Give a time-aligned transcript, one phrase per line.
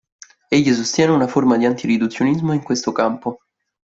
[0.47, 3.41] Egli sostiene una forma di anti-riduzionismo in questo campo.